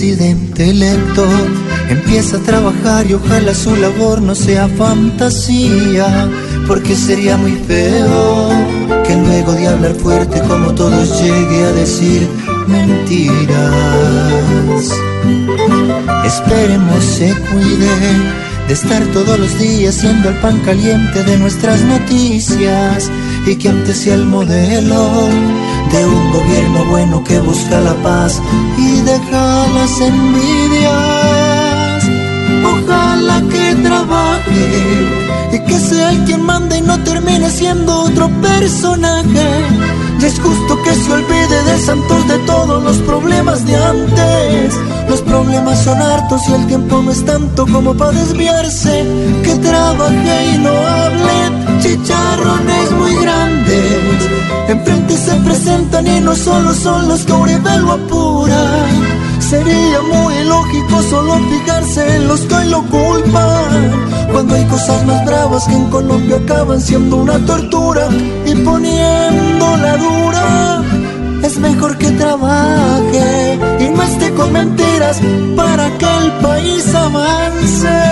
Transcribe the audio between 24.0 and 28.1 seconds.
el modelo gobierno bueno que busca la